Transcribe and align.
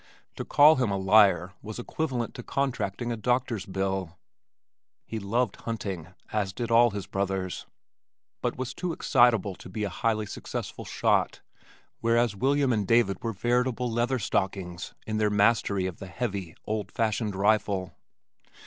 To 0.35 0.43
call 0.43 0.77
him 0.77 0.89
a 0.89 0.97
liar 0.97 1.53
was 1.61 1.77
equivalent 1.77 2.33
to 2.33 2.41
contracting 2.41 3.11
a 3.11 3.15
doctor's 3.15 3.67
bill. 3.67 4.17
He 5.05 5.19
loved 5.19 5.57
hunting, 5.57 6.07
as 6.33 6.53
did 6.53 6.71
all 6.71 6.89
his 6.89 7.05
brothers, 7.05 7.67
but 8.41 8.57
was 8.57 8.73
too 8.73 8.93
excitable 8.93 9.53
to 9.53 9.69
be 9.69 9.83
a 9.83 9.89
highly 9.89 10.25
successful 10.25 10.85
shot 10.85 11.41
whereas 11.99 12.35
William 12.35 12.73
and 12.73 12.87
David 12.87 13.21
were 13.21 13.31
veritable 13.31 13.91
Leather 13.91 14.17
stockings 14.17 14.95
in 15.05 15.17
their 15.17 15.29
mastery 15.29 15.85
of 15.85 15.99
the 15.99 16.07
heavy, 16.07 16.55
old 16.65 16.91
fashioned 16.91 17.35
rifle. 17.35 17.93